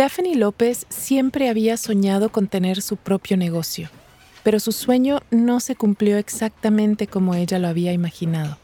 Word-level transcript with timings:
Stephanie 0.00 0.34
López 0.34 0.86
siempre 0.88 1.50
había 1.50 1.76
soñado 1.76 2.32
con 2.32 2.48
tener 2.48 2.80
su 2.80 2.96
propio 2.96 3.36
negocio, 3.36 3.90
pero 4.42 4.58
su 4.58 4.72
sueño 4.72 5.20
no 5.30 5.60
se 5.60 5.76
cumplió 5.76 6.16
exactamente 6.16 7.06
como 7.06 7.34
ella 7.34 7.58
lo 7.58 7.68
había 7.68 7.92
imaginado. 7.92 8.56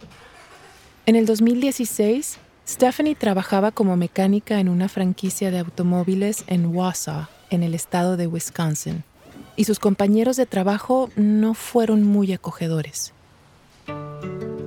En 1.04 1.14
el 1.14 1.26
2016, 1.26 2.38
Stephanie 2.66 3.14
trabajaba 3.14 3.70
como 3.70 3.98
mecánica 3.98 4.60
en 4.60 4.70
una 4.70 4.88
franquicia 4.88 5.50
de 5.50 5.58
automóviles 5.58 6.42
en 6.46 6.74
Wausau, 6.74 7.26
en 7.50 7.62
el 7.62 7.74
estado 7.74 8.16
de 8.16 8.26
Wisconsin, 8.26 9.04
y 9.56 9.64
sus 9.64 9.78
compañeros 9.78 10.38
de 10.38 10.46
trabajo 10.46 11.10
no 11.16 11.52
fueron 11.52 12.02
muy 12.02 12.32
acogedores. 12.32 13.12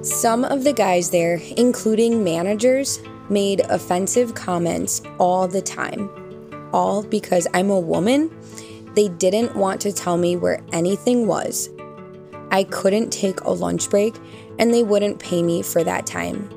Some 0.03 0.45
of 0.45 0.63
the 0.63 0.73
guys 0.73 1.09
there, 1.09 1.41
including 1.57 2.23
managers, 2.23 3.01
made 3.27 3.65
offensive 3.71 4.35
comments 4.35 5.01
all 5.17 5.49
the 5.49 5.63
time. 5.63 6.28
All 6.71 7.03
because 7.03 7.47
I'm 7.53 7.69
a 7.69 7.79
woman, 7.79 8.29
they 8.95 9.09
didn't 9.09 9.55
want 9.55 9.81
to 9.81 9.91
tell 9.91 10.17
me 10.17 10.35
where 10.35 10.61
anything 10.71 11.27
was. 11.27 11.69
I 12.51 12.63
couldn't 12.63 13.11
take 13.11 13.41
a 13.41 13.51
lunch 13.51 13.89
break, 13.89 14.15
and 14.57 14.73
they 14.73 14.83
wouldn't 14.83 15.19
pay 15.19 15.43
me 15.43 15.61
for 15.61 15.83
that 15.83 16.05
time. 16.05 16.49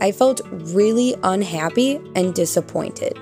I 0.00 0.12
felt 0.12 0.40
really 0.74 1.14
unhappy 1.22 2.00
and 2.14 2.34
disappointed. 2.34 3.14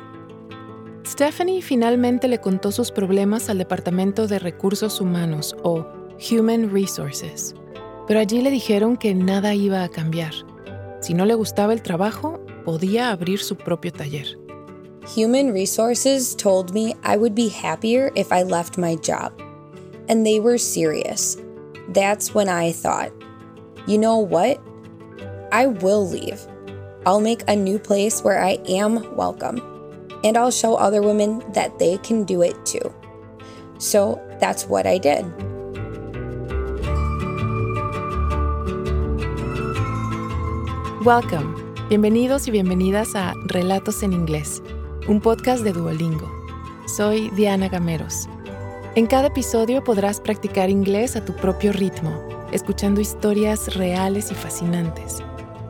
Stephanie 1.05 1.61
finalmente 1.61 2.29
le 2.29 2.38
contó 2.38 2.73
sus 2.73 2.91
problemas 2.91 3.51
al 3.51 3.59
Departamento 3.59 4.27
de 4.27 4.38
Recursos 4.38 5.01
Humanos 5.01 5.55
o 5.63 5.85
Human 6.30 6.73
Resources, 6.73 7.55
pero 8.07 8.21
allí 8.21 8.41
le 8.41 8.51
dijeron 8.51 8.97
que 8.97 9.15
nada 9.15 9.55
iba 9.55 9.83
a 9.83 9.88
cambiar. 9.88 10.33
Si 11.01 11.13
no 11.15 11.27
le 11.27 11.35
gustaba 11.35 11.73
el 11.73 11.83
trabajo, 11.83 12.41
podía 12.65 13.10
abrir 13.10 13.41
su 13.41 13.57
propio 13.57 13.93
taller. 13.93 14.38
Human 15.09 15.52
Resources 15.52 16.33
told 16.33 16.73
me 16.73 16.95
I 17.02 17.16
would 17.16 17.34
be 17.34 17.48
happier 17.48 18.13
if 18.15 18.32
I 18.32 18.45
left 18.45 18.79
my 18.79 18.95
job. 18.95 19.32
And 20.09 20.24
they 20.24 20.38
were 20.38 20.59
serious. 20.59 21.37
That's 21.88 22.35
when 22.35 22.49
I 22.49 22.71
thought, 22.71 23.10
you 23.87 23.99
know 23.99 24.18
what? 24.18 24.62
I 25.51 25.66
will 25.66 26.09
leave. 26.09 26.40
I'll 27.04 27.21
make 27.21 27.43
a 27.49 27.57
new 27.57 27.80
place 27.80 28.23
where 28.23 28.40
I 28.40 28.60
am 28.68 29.16
welcome. 29.16 29.60
And 30.23 30.37
I'll 30.37 30.52
show 30.52 30.77
other 30.77 31.02
women 31.02 31.43
that 31.52 31.80
they 31.80 31.99
can 31.99 32.23
do 32.23 32.43
it 32.43 32.65
too. 32.65 32.95
So 33.79 34.23
that's 34.38 34.66
what 34.66 34.87
I 34.87 34.99
did. 34.99 35.24
Welcome. 41.05 41.59
Bienvenidos 41.88 42.49
y 42.49 42.52
bienvenidas 42.52 43.15
a 43.16 43.34
Relatos 43.49 44.02
en 44.02 44.12
Inglés, 44.15 44.62
un 45.09 45.21
podcast 45.21 45.65
de 45.65 45.73
Duolingo. 45.73 46.31
Soy 46.87 47.31
Diana 47.31 47.69
Gameros. 47.69 48.29
En 48.95 49.07
cada 49.07 49.29
episodio 49.29 49.83
podrás 49.83 50.21
practicar 50.21 50.71
inglés 50.71 51.17
a 51.17 51.25
tu 51.25 51.35
propio 51.35 51.73
ritmo, 51.73 52.23
escuchando 52.53 53.01
historias 53.01 53.75
reales 53.75 54.30
y 54.30 54.35
fascinantes. 54.35 55.19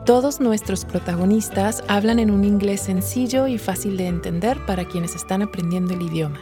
Todos 0.05 0.39
nuestros 0.39 0.85
protagonistas 0.85 1.83
hablan 1.87 2.19
en 2.19 2.29
un 2.29 2.43
inglés 2.43 2.81
sencillo 2.81 3.47
y 3.47 3.57
fácil 3.57 3.97
de 3.97 4.07
entender 4.07 4.63
para 4.65 4.85
quienes 4.85 5.15
están 5.15 5.41
aprendiendo 5.41 5.93
el 5.93 6.03
idioma. 6.03 6.39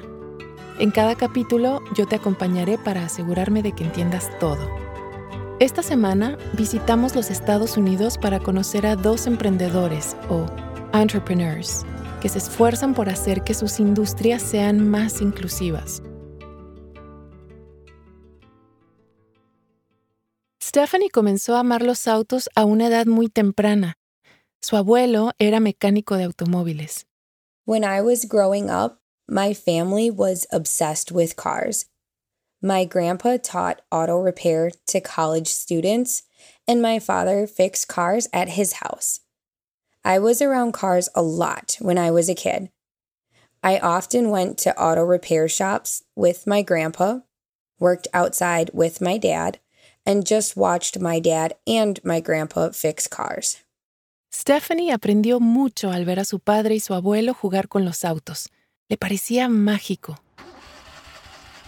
En 0.79 0.91
cada 0.91 1.15
capítulo 1.15 1.81
yo 1.95 2.07
te 2.07 2.17
acompañaré 2.17 2.77
para 2.77 3.05
asegurarme 3.05 3.61
de 3.61 3.71
que 3.71 3.85
entiendas 3.85 4.29
todo. 4.39 4.67
Esta 5.59 5.83
semana 5.83 6.37
visitamos 6.53 7.15
los 7.15 7.29
Estados 7.29 7.77
Unidos 7.77 8.17
para 8.17 8.39
conocer 8.39 8.85
a 8.87 8.95
dos 8.95 9.27
emprendedores 9.27 10.17
o 10.27 10.45
entrepreneurs 10.93 11.85
que 12.21 12.29
se 12.29 12.37
esfuerzan 12.37 12.93
por 12.93 13.09
hacer 13.09 13.43
que 13.43 13.53
sus 13.53 13.79
industrias 13.79 14.41
sean 14.41 14.89
más 14.89 15.21
inclusivas. 15.21 16.01
Stephanie 20.63 21.09
comenzó 21.09 21.57
a 21.57 21.59
amar 21.59 21.81
los 21.81 22.07
autos 22.07 22.49
a 22.55 22.63
una 22.63 22.87
edad 22.87 23.05
muy 23.05 23.27
temprana. 23.27 23.97
Su 24.61 24.77
abuelo 24.77 25.31
era 25.37 25.59
mecánico 25.59 26.15
de 26.15 26.23
automóviles. 26.23 27.05
When 27.65 27.83
I 27.83 28.01
was 28.01 28.25
growing 28.25 28.69
up, 28.69 29.01
my 29.27 29.53
family 29.53 30.09
was 30.09 30.47
obsessed 30.51 31.11
with 31.11 31.35
cars. 31.35 31.87
My 32.61 32.85
grandpa 32.85 33.37
taught 33.37 33.81
auto 33.91 34.19
repair 34.19 34.71
to 34.87 35.01
college 35.01 35.47
students, 35.47 36.23
and 36.67 36.81
my 36.81 36.99
father 36.99 37.47
fixed 37.47 37.87
cars 37.87 38.27
at 38.31 38.49
his 38.49 38.73
house. 38.81 39.19
I 40.03 40.17
was 40.17 40.41
around 40.41 40.71
cars 40.71 41.09
a 41.13 41.21
lot 41.21 41.77
when 41.79 41.97
I 41.97 42.09
was 42.09 42.27
a 42.27 42.35
kid. 42.35 42.69
I 43.63 43.77
often 43.77 44.31
went 44.31 44.57
to 44.59 44.75
auto 44.75 45.03
repair 45.03 45.47
shops 45.47 46.03
with 46.15 46.47
my 46.47 46.63
grandpa, 46.63 47.19
worked 47.79 48.07
outside 48.11 48.71
with 48.73 48.99
my 48.99 49.19
dad, 49.19 49.59
and 50.03 50.25
just 50.25 50.57
watched 50.57 50.99
my 50.99 51.19
dad 51.19 51.53
and 51.67 51.99
my 52.03 52.19
grandpa 52.19 52.71
fix 52.71 53.07
cars. 53.07 53.57
Stephanie 54.31 54.89
aprendió 54.91 55.39
mucho 55.39 55.91
al 55.91 56.05
ver 56.05 56.19
a 56.19 56.25
su 56.25 56.39
padre 56.39 56.75
y 56.75 56.79
su 56.79 56.93
abuelo 56.93 57.35
jugar 57.35 57.67
con 57.67 57.85
los 57.85 58.03
autos. 58.03 58.47
Le 58.89 58.97
parecía 58.97 59.49
mágico. 59.49 60.17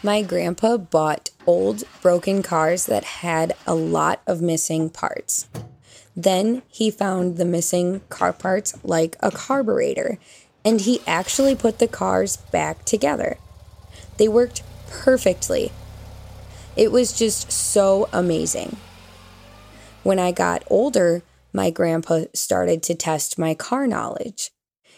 My 0.02 0.24
grandpa 0.24 0.78
bought 0.78 1.30
old, 1.46 1.84
broken 2.02 2.42
cars 2.42 2.88
that 2.88 3.04
had 3.22 3.54
a 3.68 3.76
lot 3.76 4.22
of 4.26 4.42
missing 4.42 4.90
parts. 4.90 5.48
Then 6.16 6.62
he 6.68 6.92
found 6.92 7.38
the 7.38 7.46
missing 7.46 8.02
car 8.10 8.34
parts 8.34 8.74
like 8.84 9.16
a 9.20 9.32
carburetor, 9.32 10.20
and 10.64 10.82
he 10.82 11.02
actually 11.08 11.56
put 11.56 11.80
the 11.80 11.88
cars 11.88 12.38
back 12.38 12.86
together. 12.86 13.38
They 14.18 14.28
worked 14.28 14.64
perfectly. 14.90 15.72
It 16.76 16.92
was 16.92 17.14
just 17.14 17.52
so 17.52 18.08
amazing. 18.14 18.78
When 20.04 20.20
I 20.20 20.32
got 20.32 20.64
older, 20.70 21.24
my 21.52 21.70
grandpa 21.70 22.26
started 22.34 22.84
to 22.84 22.96
test 22.96 23.38
my 23.38 23.54
car 23.54 23.88
knowledge. 23.88 24.52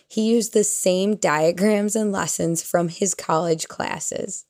He 0.07 0.21
used 0.21 0.53
the 0.53 0.63
same 0.63 1.15
diagrams 1.15 1.95
and 1.95 2.11
lessons 2.11 2.63
from 2.63 2.89
his 2.89 3.13
college 3.13 3.67
classes. 3.67 4.45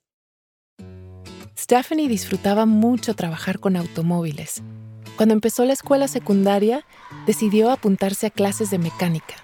Stephanie 1.55 2.07
disfrutaba 2.07 2.67
mucho 2.67 3.13
trabajar 3.13 3.59
con 3.59 3.75
automóviles. 3.75 4.61
Cuando 5.17 5.33
empezó 5.33 5.63
la 5.65 5.73
escuela 5.73 6.07
secundaria, 6.07 6.85
decidió 7.25 7.71
apuntarse 7.71 8.27
a 8.27 8.29
clases 8.29 8.69
de 8.69 8.79
mecánica. 8.79 9.35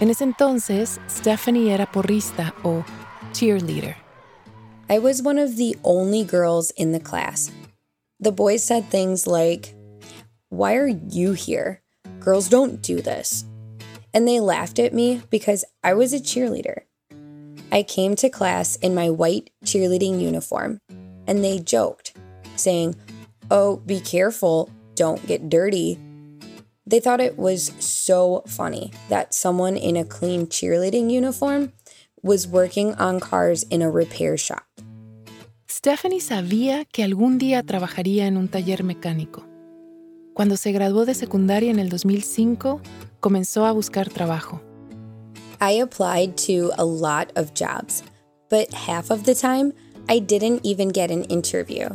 En 0.00 0.10
ese 0.10 0.24
entonces, 0.24 1.00
Stephanie 1.08 1.72
era 1.72 1.90
porrista 1.90 2.54
o 2.62 2.84
cheerleader. 3.32 3.96
I 4.88 4.98
was 4.98 5.22
one 5.22 5.38
of 5.38 5.56
the 5.56 5.76
only 5.82 6.24
girls 6.24 6.72
in 6.76 6.92
the 6.92 7.00
class. 7.00 7.50
The 8.20 8.32
boys 8.32 8.62
said 8.62 8.84
things 8.90 9.26
like, 9.26 9.74
Why 10.50 10.76
are 10.76 10.88
you 10.88 11.32
here? 11.32 11.82
Girls 12.20 12.48
don't 12.48 12.80
do 12.80 13.00
this. 13.00 13.44
And 14.12 14.28
they 14.28 14.40
laughed 14.40 14.78
at 14.78 14.92
me 14.92 15.22
because 15.30 15.64
I 15.82 15.94
was 15.94 16.12
a 16.12 16.20
cheerleader. 16.20 16.82
I 17.72 17.82
came 17.82 18.14
to 18.16 18.28
class 18.28 18.76
in 18.76 18.94
my 18.94 19.10
white 19.10 19.50
cheerleading 19.64 20.20
uniform 20.20 20.78
and 21.26 21.42
they 21.42 21.58
joked, 21.58 22.16
saying, 22.54 22.94
Oh, 23.50 23.76
be 23.84 24.00
careful, 24.00 24.70
don't 24.94 25.24
get 25.26 25.48
dirty. 25.48 25.98
They 26.86 27.00
thought 27.00 27.20
it 27.20 27.38
was 27.38 27.72
so 27.78 28.42
funny 28.46 28.92
that 29.08 29.32
someone 29.32 29.76
in 29.76 29.96
a 29.96 30.04
clean 30.04 30.46
cheerleading 30.46 31.10
uniform 31.10 31.72
was 32.22 32.46
working 32.46 32.94
on 32.94 33.20
cars 33.20 33.64
in 33.64 33.82
a 33.82 33.90
repair 33.90 34.36
shop. 34.36 34.64
Stephanie 35.66 36.20
sabía 36.20 36.86
que 36.92 37.04
algún 37.04 37.38
día 37.38 37.62
trabajaría 37.62 38.26
en 38.26 38.36
un 38.36 38.48
taller 38.48 38.84
mecánico. 38.84 39.44
Cuando 40.34 40.56
se 40.56 40.72
graduó 40.72 41.04
de 41.04 41.14
secundaria 41.14 41.70
en 41.70 41.78
el 41.78 41.88
2005, 41.88 42.80
comenzó 43.20 43.66
a 43.66 43.72
buscar 43.72 44.08
trabajo. 44.08 44.60
I 45.60 45.80
applied 45.80 46.36
to 46.46 46.72
a 46.76 46.84
lot 46.84 47.30
of 47.36 47.54
jobs, 47.54 48.02
but 48.50 48.72
half 48.72 49.10
of 49.10 49.24
the 49.24 49.34
time 49.34 49.72
I 50.08 50.18
didn't 50.18 50.60
even 50.64 50.88
get 50.88 51.10
an 51.10 51.24
interview. 51.24 51.88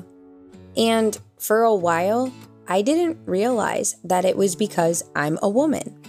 And 0.77 1.17
for 1.37 1.63
a 1.63 1.73
while, 1.73 2.31
I 2.71 2.83
didn't 2.83 3.17
realize 3.25 3.95
that 4.03 4.25
it 4.25 4.37
was 4.37 4.55
because 4.55 5.03
I'm 5.15 5.39
a 5.41 5.49
woman. 5.49 5.99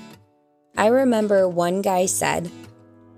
I 0.76 0.88
remember 0.88 1.48
one 1.48 1.80
guy 1.80 2.04
said, 2.04 2.50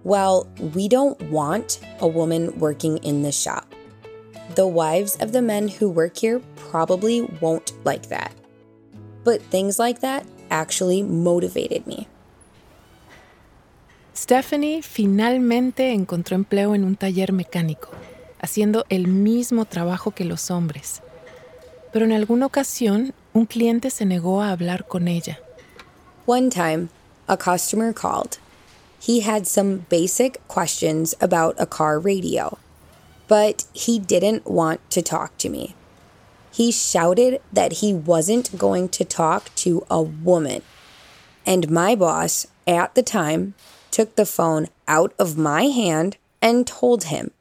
Well, 0.05 0.47
we 0.75 0.87
don't 0.87 1.21
want 1.23 1.81
a 1.99 2.07
woman 2.07 2.57
working 2.61 2.99
in 2.99 3.23
the 3.23 3.33
shop. 3.33 3.67
The 4.55 4.69
wives 4.69 5.17
of 5.17 5.33
the 5.33 5.43
men 5.43 5.67
who 5.67 5.91
work 5.91 6.19
here 6.19 6.41
probably 6.55 7.23
won't 7.41 7.73
like 7.85 8.11
that. 8.11 8.33
But 9.25 9.43
things 9.43 9.77
like 9.77 10.03
that 10.03 10.25
actually 10.53 11.03
motivated 11.03 11.85
me. 11.85 12.07
Stephanie 14.15 14.83
finalmente 14.83 15.93
encontró 15.93 16.37
empleo 16.37 16.77
en 16.77 16.85
un 16.85 16.95
taller 16.95 17.33
mecánico, 17.33 17.89
haciendo 18.41 18.85
el 18.89 19.09
mismo 19.09 19.65
trabajo 19.65 20.13
que 20.13 20.25
los 20.25 20.49
hombres. 20.53 21.03
Pero 21.93 22.05
en 22.05 22.13
alguna 22.13 22.47
ocasión, 22.47 23.15
un 23.35 23.47
cliente 23.47 23.91
se 23.91 24.05
negó 24.05 24.43
a 24.43 24.51
hablar 24.51 24.89
con 24.89 25.09
ella. 25.09 25.39
One 26.27 26.51
time, 26.51 26.91
a 27.29 27.37
customer 27.37 27.93
called. 27.93 28.39
he 29.03 29.19
had 29.19 29.49
some 29.49 29.79
basic 29.89 30.47
questions 30.47 31.13
about 31.21 31.57
a 31.59 31.67
car 31.67 31.99
radio, 31.99 32.57
but 33.27 33.65
he 33.73 33.99
didn't 33.99 34.47
want 34.47 34.79
to 34.91 35.03
talk 35.03 35.37
to 35.39 35.49
me. 35.49 35.75
He 36.53 36.71
shouted 36.71 37.41
that 37.53 37.81
he 37.81 37.93
wasn't 37.93 38.57
going 38.57 38.89
to 38.91 39.05
talk 39.05 39.53
to 39.57 39.85
a 39.91 40.01
woman. 40.01 40.63
And 41.45 41.69
my 41.69 41.97
boss 41.97 42.47
at 42.65 42.95
the 42.95 43.03
time 43.03 43.55
took 43.91 44.15
the 44.15 44.27
phone 44.27 44.69
out 44.87 45.13
of 45.19 45.37
my 45.37 45.65
hand 45.65 46.17
and 46.41 46.65
told 46.65 47.05
him, 47.05 47.33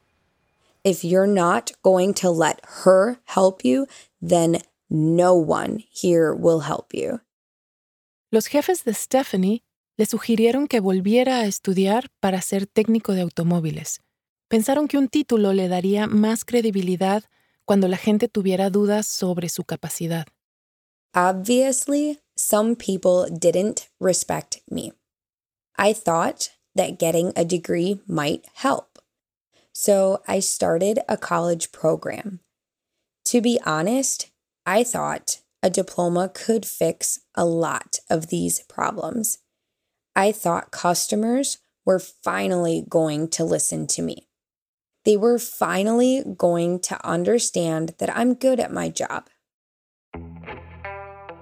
If 0.82 1.04
you're 1.04 1.28
not 1.28 1.70
going 1.84 2.12
to 2.14 2.30
let 2.30 2.60
her 2.82 3.18
help 3.26 3.64
you, 3.64 3.86
then 4.20 4.62
no 4.92 5.34
one 5.34 5.84
here 5.90 6.34
will 6.34 6.60
help 6.60 6.92
you. 6.92 7.20
Los 8.30 8.46
jefes 8.46 8.84
de 8.84 8.92
Stephanie 8.92 9.62
le 9.96 10.06
sugirieron 10.06 10.66
que 10.68 10.80
volviera 10.80 11.40
a 11.40 11.46
estudiar 11.46 12.10
para 12.20 12.40
ser 12.42 12.66
técnico 12.66 13.14
de 13.14 13.22
automóviles. 13.22 14.00
Pensaron 14.48 14.88
que 14.88 14.98
un 14.98 15.08
título 15.08 15.54
le 15.54 15.68
daría 15.68 16.06
más 16.06 16.44
credibilidad 16.44 17.24
cuando 17.64 17.88
la 17.88 17.96
gente 17.96 18.28
tuviera 18.28 18.68
dudas 18.68 19.06
sobre 19.06 19.48
su 19.48 19.64
capacidad. 19.64 20.26
Obviously, 21.14 22.20
some 22.36 22.74
people 22.74 23.26
didn't 23.30 23.88
respect 23.98 24.60
me. 24.70 24.92
I 25.78 25.94
thought 25.94 26.50
that 26.74 26.98
getting 26.98 27.32
a 27.36 27.44
degree 27.44 28.00
might 28.06 28.44
help. 28.54 28.98
So 29.72 30.22
I 30.28 30.40
started 30.40 31.00
a 31.08 31.16
college 31.16 31.72
program. 31.72 32.40
To 33.26 33.40
be 33.40 33.58
honest, 33.64 34.31
I 34.64 34.84
thought 34.84 35.40
a 35.60 35.70
diploma 35.70 36.30
could 36.32 36.64
fix 36.64 37.18
a 37.34 37.44
lot 37.44 37.98
of 38.08 38.28
these 38.28 38.60
problems. 38.68 39.38
I 40.14 40.30
thought 40.30 40.70
customers 40.70 41.58
were 41.84 41.98
finally 41.98 42.84
going 42.88 43.28
to 43.30 43.44
listen 43.44 43.88
to 43.88 44.02
me. 44.02 44.28
They 45.04 45.16
were 45.16 45.40
finally 45.40 46.22
going 46.36 46.78
to 46.80 46.96
understand 47.04 47.94
that 47.98 48.16
I'm 48.16 48.34
good 48.34 48.60
at 48.60 48.72
my 48.72 48.88
job. 48.88 49.24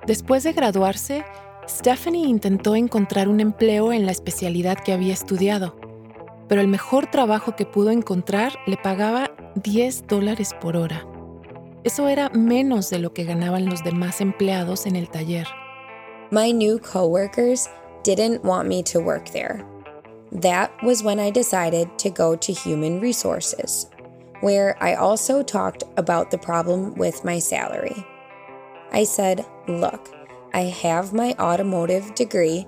Después 0.06 0.44
de 0.44 0.54
graduarse, 0.54 1.22
Stephanie 1.68 2.26
intentó 2.26 2.74
encontrar 2.74 3.28
un 3.28 3.38
empleo 3.40 3.92
en 3.92 4.06
la 4.06 4.12
especialidad 4.12 4.78
que 4.82 4.94
había 4.94 5.12
estudiado, 5.12 5.76
pero 6.48 6.62
el 6.62 6.68
mejor 6.68 7.10
trabajo 7.10 7.54
que 7.54 7.66
pudo 7.66 7.90
encontrar 7.90 8.54
le 8.66 8.78
pagaba 8.78 9.30
10 9.56 10.06
dólares 10.06 10.54
por 10.58 10.76
hora. 10.76 11.09
Eso 11.82 12.06
era 12.08 12.28
menos 12.34 12.90
de 12.90 12.98
lo 12.98 13.14
que 13.14 13.24
ganaban 13.24 13.70
los 13.70 13.82
demás 13.82 14.20
empleados 14.20 14.86
en 14.86 14.96
el 14.96 15.08
taller. 15.08 15.46
My 16.30 16.52
new 16.52 16.78
coworkers 16.78 17.68
didn't 18.02 18.44
want 18.44 18.68
me 18.68 18.82
to 18.82 19.00
work 19.00 19.30
there. 19.30 19.64
That 20.30 20.70
was 20.82 21.02
when 21.02 21.18
I 21.18 21.30
decided 21.30 21.88
to 21.98 22.10
go 22.10 22.36
to 22.36 22.52
human 22.52 23.00
resources, 23.00 23.88
where 24.42 24.76
I 24.82 24.94
also 24.94 25.42
talked 25.42 25.82
about 25.96 26.30
the 26.30 26.38
problem 26.38 26.94
with 26.96 27.24
my 27.24 27.38
salary. 27.38 28.04
I 28.92 29.04
said, 29.04 29.46
Look, 29.66 30.10
I 30.52 30.64
have 30.82 31.14
my 31.14 31.34
automotive 31.38 32.14
degree, 32.14 32.66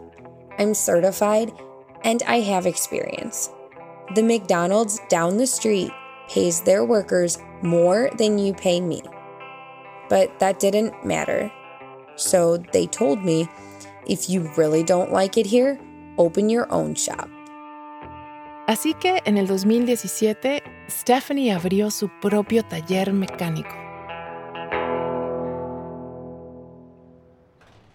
I'm 0.59 0.73
certified, 0.73 1.53
and 2.03 2.23
I 2.23 2.41
have 2.41 2.67
experience. 2.67 3.51
The 4.15 4.23
McDonald's 4.23 5.01
down 5.11 5.37
the 5.37 5.47
street 5.47 5.93
pays 6.33 6.63
their 6.63 6.83
workers 6.83 7.39
more 7.61 8.09
than 8.17 8.39
you 8.39 8.55
pay 8.55 8.81
me. 8.81 9.03
But 10.09 10.39
that 10.41 10.59
didn't 10.59 11.05
matter. 11.05 11.53
So 12.17 12.57
they 12.73 12.87
told 12.87 13.23
me 13.23 13.49
if 14.07 14.31
you 14.31 14.51
really 14.57 14.83
don't 14.83 15.13
like 15.13 15.37
it 15.37 15.47
here, 15.47 15.79
open 16.17 16.49
your 16.49 16.67
own 16.73 16.95
shop. 16.95 17.29
Así 18.67 18.99
que 18.99 19.21
en 19.27 19.37
el 19.37 19.47
2017, 19.47 20.63
Stephanie 20.89 21.51
abrió 21.51 21.91
su 21.91 22.09
propio 22.23 22.63
taller 22.63 23.13
mecánico. 23.13 23.77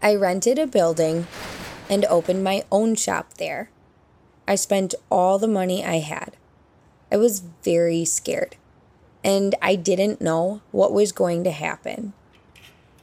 I 0.01 0.15
rented 0.15 0.59
a 0.59 0.67
building 0.67 1.25
and 1.89 2.05
opened 2.05 2.43
my 2.43 2.63
own 2.71 2.95
shop 2.95 3.33
there. 3.39 3.69
I 4.47 4.55
spent 4.55 4.93
all 5.09 5.39
the 5.39 5.47
money 5.47 5.83
I 5.83 5.99
had. 5.99 6.36
I 7.12 7.18
was 7.18 7.44
very 7.63 8.04
scared, 8.06 8.56
and 9.24 9.56
I 9.62 9.75
didn't 9.75 10.21
know 10.21 10.62
what 10.71 10.92
was 10.92 11.12
going 11.12 11.44
to 11.45 11.51
happen. 11.51 12.13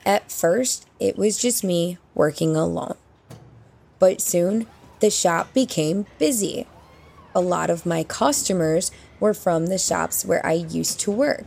At 0.04 0.30
first, 0.30 0.86
it 1.00 1.16
was 1.16 1.38
just 1.38 1.64
me 1.64 1.98
working 2.14 2.56
alone. 2.56 2.96
But 3.98 4.20
soon, 4.20 4.66
the 5.00 5.10
shop 5.10 5.54
became 5.54 6.06
busy. 6.18 6.66
A 7.34 7.40
lot 7.40 7.70
of 7.70 7.86
my 7.86 8.04
customers 8.04 8.90
were 9.18 9.34
from 9.34 9.66
the 9.66 9.78
shops 9.78 10.24
where 10.24 10.44
I 10.44 10.52
used 10.52 11.00
to 11.00 11.10
work. 11.10 11.46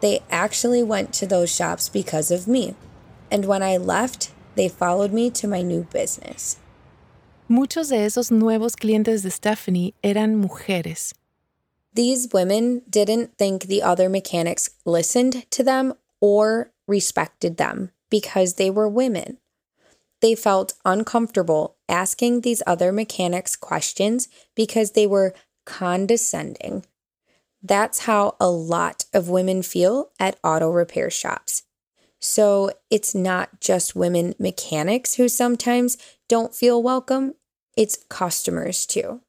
They 0.00 0.20
actually 0.30 0.82
went 0.82 1.12
to 1.14 1.26
those 1.26 1.54
shops 1.54 1.88
because 1.88 2.32
of 2.32 2.48
me. 2.48 2.74
And 3.30 3.44
when 3.44 3.62
I 3.62 3.76
left, 3.76 4.32
they 4.56 4.68
followed 4.68 5.12
me 5.12 5.30
to 5.30 5.46
my 5.46 5.62
new 5.62 5.84
business. 5.92 6.58
Muchos 7.48 7.88
de 7.90 7.96
esos 7.96 8.30
nuevos 8.30 8.74
clientes 8.74 9.22
de 9.22 9.30
Stephanie 9.30 9.94
eran 10.02 10.42
mujeres. 10.42 11.14
These 11.94 12.28
women 12.32 12.82
didn't 12.88 13.36
think 13.36 13.64
the 13.64 13.82
other 13.82 14.08
mechanics 14.08 14.70
listened 14.84 15.50
to 15.50 15.62
them 15.62 15.94
or 16.20 16.72
respected 16.88 17.58
them 17.58 17.90
because 18.10 18.54
they 18.54 18.70
were 18.70 18.88
women. 18.88 19.38
They 20.20 20.34
felt 20.34 20.74
uncomfortable 20.84 21.76
asking 21.88 22.40
these 22.40 22.62
other 22.66 22.92
mechanics 22.92 23.56
questions 23.56 24.28
because 24.54 24.92
they 24.92 25.06
were 25.06 25.34
condescending. 25.66 26.84
That's 27.62 28.00
how 28.00 28.36
a 28.40 28.48
lot 28.48 29.04
of 29.12 29.28
women 29.28 29.62
feel 29.62 30.10
at 30.18 30.38
auto 30.42 30.70
repair 30.70 31.10
shops. 31.10 31.64
So 32.20 32.70
it's 32.88 33.14
not 33.14 33.60
just 33.60 33.96
women 33.96 34.34
mechanics 34.38 35.14
who 35.14 35.28
sometimes 35.28 35.98
don't 36.28 36.54
feel 36.54 36.82
welcome, 36.82 37.34
it's 37.76 38.04
customers 38.08 38.86
too. 38.86 39.20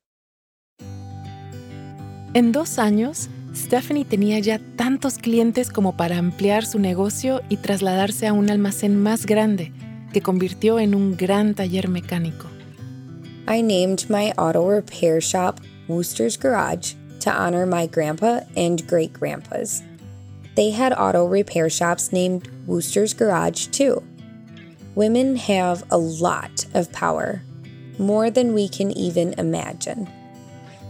En 2.36 2.52
dos 2.52 2.80
años, 2.80 3.30
Stephanie 3.56 4.06
tenía 4.06 4.40
ya 4.40 4.60
tantos 4.76 5.20
clientes 5.20 5.70
como 5.70 5.96
para 5.96 6.18
ampliar 6.18 6.66
su 6.66 6.80
negocio 6.80 7.42
y 7.48 7.58
trasladarse 7.58 8.26
a 8.26 8.34
un 8.34 8.50
almacén 8.50 9.00
más 9.00 9.28
grande, 9.28 9.72
que 10.12 10.22
convirtió 10.22 10.80
en 10.80 10.96
un 10.96 11.16
gran 11.16 11.54
taller 11.54 11.90
mecánico. 11.90 12.48
I 13.48 13.62
named 13.62 14.10
my 14.10 14.34
auto 14.36 14.68
repair 14.68 15.22
shop 15.22 15.60
Wooster's 15.88 16.36
Garage 16.36 16.96
to 17.20 17.30
honor 17.30 17.68
my 17.68 17.86
grandpa 17.86 18.40
and 18.58 18.82
great 18.88 19.14
grandpas. 19.14 19.84
They 20.56 20.72
had 20.72 20.92
auto 20.92 21.28
repair 21.28 21.70
shops 21.70 22.12
named 22.12 22.50
Wooster's 22.66 23.14
Garage, 23.14 23.68
too. 23.68 24.02
Women 24.96 25.36
have 25.36 25.84
a 25.92 25.98
lot 25.98 26.66
of 26.74 26.92
power, 26.92 27.44
more 28.00 28.32
than 28.32 28.56
we 28.56 28.68
can 28.70 28.90
even 28.98 29.36
imagine. 29.38 30.08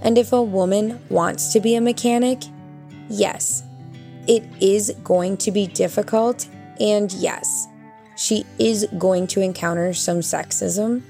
And 0.04 0.18
if 0.18 0.32
a 0.32 0.44
woman 0.44 1.02
wants 1.10 1.52
to 1.54 1.60
be 1.60 1.76
a 1.76 1.82
mechanic, 1.82 2.44
yes, 3.10 3.64
it 4.28 4.44
is 4.62 4.94
going 5.04 5.38
to 5.38 5.52
be 5.52 5.66
difficult, 5.66 6.48
and 6.80 7.12
yes, 7.14 7.68
she 8.16 8.46
is 8.60 8.86
going 9.00 9.26
to 9.28 9.42
encounter 9.42 9.94
some 9.94 10.20
sexism. 10.20 11.02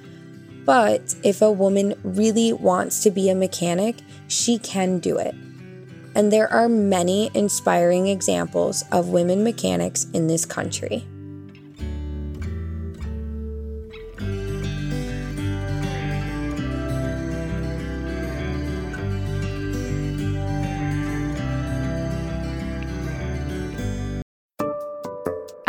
But 0.65 1.13
if 1.23 1.41
a 1.41 1.51
woman 1.51 1.95
really 2.03 2.53
wants 2.53 3.03
to 3.03 3.11
be 3.11 3.29
a 3.29 3.35
mechanic, 3.35 3.97
she 4.29 4.57
can 4.57 4.99
do 4.99 5.17
it 5.17 5.35
and 6.15 6.31
there 6.31 6.51
are 6.51 6.69
many 6.69 7.31
inspiring 7.33 8.07
examples 8.07 8.83
of 8.91 9.09
women 9.09 9.43
mechanics 9.43 10.05
in 10.13 10.27
this 10.27 10.45
country. 10.45 11.05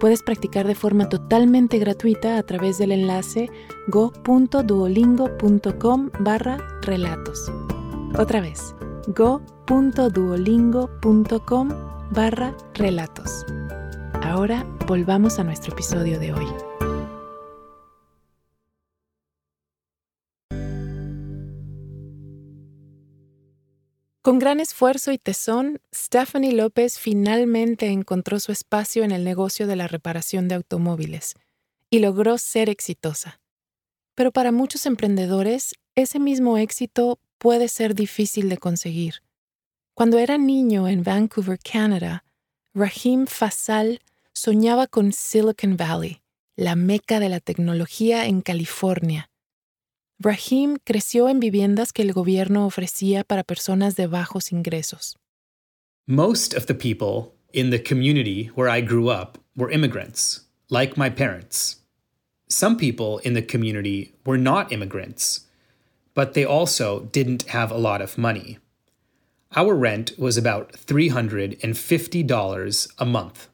Puedes 0.00 0.22
practicar 0.22 0.66
de 0.66 0.74
forma 0.74 1.08
totalmente 1.08 1.78
gratuita 1.78 2.38
a 2.38 2.42
través 2.42 2.78
del 2.78 2.90
enlace 2.92 3.50
go.duolingo.com 3.88 6.10
barra 6.20 6.58
relatos. 6.82 7.50
Otra 8.18 8.40
vez, 8.40 8.74
go.duolingo.com 9.08 11.68
barra 12.10 12.54
relatos. 12.74 13.44
Ahora 14.22 14.66
volvamos 14.86 15.38
a 15.38 15.44
nuestro 15.44 15.72
episodio 15.72 16.18
de 16.18 16.32
hoy. 16.32 16.46
Con 24.26 24.40
gran 24.40 24.58
esfuerzo 24.58 25.12
y 25.12 25.18
tesón, 25.18 25.80
Stephanie 25.94 26.50
López 26.50 26.98
finalmente 26.98 27.86
encontró 27.86 28.40
su 28.40 28.50
espacio 28.50 29.04
en 29.04 29.12
el 29.12 29.22
negocio 29.22 29.68
de 29.68 29.76
la 29.76 29.86
reparación 29.86 30.48
de 30.48 30.56
automóviles 30.56 31.34
y 31.90 32.00
logró 32.00 32.36
ser 32.36 32.68
exitosa. 32.68 33.38
Pero 34.16 34.32
para 34.32 34.50
muchos 34.50 34.84
emprendedores, 34.84 35.76
ese 35.94 36.18
mismo 36.18 36.58
éxito 36.58 37.20
puede 37.38 37.68
ser 37.68 37.94
difícil 37.94 38.48
de 38.48 38.58
conseguir. 38.58 39.22
Cuando 39.94 40.18
era 40.18 40.38
niño 40.38 40.88
en 40.88 41.04
Vancouver, 41.04 41.60
Canadá, 41.60 42.24
Rahim 42.74 43.28
Fasal 43.28 44.00
soñaba 44.32 44.88
con 44.88 45.12
Silicon 45.12 45.76
Valley, 45.76 46.20
la 46.56 46.74
meca 46.74 47.20
de 47.20 47.28
la 47.28 47.38
tecnología 47.38 48.26
en 48.26 48.40
California, 48.40 49.30
Rahim 50.18 50.78
creció 50.82 51.28
en 51.28 51.40
viviendas 51.40 51.92
que 51.92 52.00
el 52.00 52.14
gobierno 52.14 52.64
ofrecía 52.64 53.22
para 53.22 53.44
personas 53.44 53.96
de 53.96 54.06
bajos 54.06 54.50
ingresos. 54.50 55.18
Most 56.06 56.54
of 56.54 56.64
the 56.66 56.74
people 56.74 57.34
in 57.52 57.68
the 57.68 57.82
community 57.82 58.46
where 58.54 58.70
I 58.70 58.80
grew 58.80 59.10
up 59.10 59.36
were 59.54 59.70
immigrants, 59.70 60.46
like 60.70 60.96
my 60.96 61.10
parents. 61.10 61.82
Some 62.48 62.78
people 62.78 63.18
in 63.24 63.34
the 63.34 63.42
community 63.42 64.14
were 64.24 64.38
not 64.38 64.72
immigrants, 64.72 65.48
but 66.14 66.32
they 66.32 66.46
also 66.46 67.10
didn't 67.12 67.50
have 67.50 67.70
a 67.70 67.76
lot 67.76 68.00
of 68.00 68.16
money. 68.16 68.56
Our 69.54 69.74
rent 69.74 70.18
was 70.18 70.38
about 70.38 70.72
$350 70.72 72.88
a 72.98 73.04
month, 73.04 73.48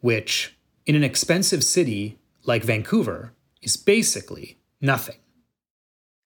which, 0.00 0.56
in 0.86 0.94
an 0.94 1.04
expensive 1.04 1.62
city 1.62 2.16
like 2.44 2.64
Vancouver, 2.64 3.34
is 3.60 3.76
basically 3.76 4.56
nothing. 4.80 5.16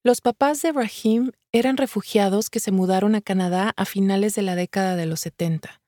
Los 0.08 0.22
papás 0.22 0.62
de 0.62 0.72
Rahim 0.72 1.32
eran 1.52 1.76
refugiados 1.76 2.48
que 2.48 2.60
se 2.60 2.72
mudaron 2.72 3.14
a 3.14 3.20
Canadá 3.20 3.74
a 3.76 3.84
finales 3.84 4.34
de 4.34 4.40
la 4.40 4.54
década 4.54 4.96
de 4.96 5.04
los 5.04 5.20
70. 5.20 5.82